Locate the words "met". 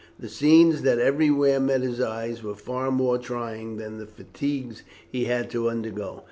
1.59-1.81